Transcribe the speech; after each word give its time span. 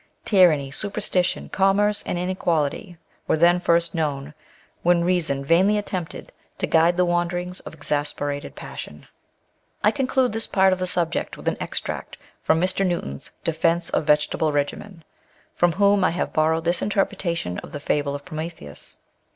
Tyranny, 0.25 0.71
superstitution, 0.71 1.47
commerce, 1.49 2.01
and 2.07 2.17
inequality, 2.17 2.97
were 3.27 3.37
then 3.37 3.59
first 3.59 3.93
known, 3.93 4.33
when 4.81 5.03
reason 5.03 5.45
vainly 5.45 5.77
attempted 5.77 6.31
to 6.57 6.65
guide 6.65 6.97
the 6.97 7.05
wanderings 7.05 7.59
of 7.59 7.75
exacerbated 7.75 8.55
passion. 8.55 9.05
I 9.83 9.91
conclude 9.91 10.33
this 10.33 10.47
part 10.47 10.73
of 10.73 10.79
the 10.79 10.87
subject 10.87 11.37
with 11.37 11.47
an 11.47 11.57
extract 11.59 12.17
from 12.41 12.59
Mr. 12.59 12.83
.Newton's 12.83 13.29
Defence 13.43 13.91
of 13.91 14.05
Vegetable 14.07 14.51
Regimen, 14.51 15.03
from 15.53 15.73
whom 15.73 16.03
I 16.03 16.09
have 16.09 16.33
borrowed 16.33 16.65
this 16.65 16.81
interpretation 16.81 17.59
of 17.59 17.71
the 17.71 17.79
fable 17.79 18.15
of 18.15 18.25
Prometheus. 18.25 18.97